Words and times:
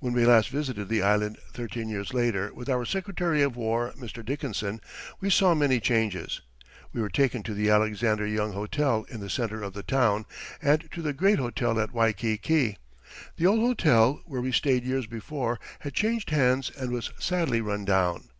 When 0.00 0.14
we 0.14 0.26
last 0.26 0.48
visited 0.48 0.88
this 0.88 1.04
island 1.04 1.38
thirteen 1.52 1.88
years 1.88 2.12
later 2.12 2.52
with 2.52 2.68
our 2.68 2.84
Secretary 2.84 3.40
of 3.40 3.54
War, 3.54 3.92
Mr. 3.96 4.24
Dickinson, 4.24 4.80
we 5.20 5.30
saw 5.30 5.54
many 5.54 5.78
changes. 5.78 6.40
We 6.92 7.00
were 7.00 7.08
taken 7.08 7.44
to 7.44 7.54
the 7.54 7.70
Alexander 7.70 8.26
Young 8.26 8.52
Hotel 8.52 9.06
in 9.08 9.20
the 9.20 9.30
center 9.30 9.62
of 9.62 9.72
the 9.72 9.84
town, 9.84 10.26
and 10.60 10.90
to 10.90 11.02
the 11.02 11.12
great 11.12 11.38
hotel 11.38 11.78
at 11.78 11.92
Waikiki. 11.92 12.78
The 13.36 13.46
old 13.46 13.60
hotel, 13.60 14.22
where 14.24 14.40
we 14.40 14.50
stayed 14.50 14.82
years 14.82 15.06
before, 15.06 15.60
had 15.78 15.94
changed 15.94 16.30
hands 16.30 16.72
and 16.76 16.90
was 16.90 17.12
sadly 17.20 17.60
run 17.60 17.84
down. 17.84 18.30